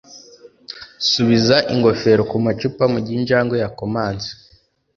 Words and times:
subiza 1.09 1.57
ingofero 1.73 2.21
kumacupa 2.31 2.83
mugihe 2.93 3.17
injangwe 3.21 3.55
yakomanze 3.63 4.29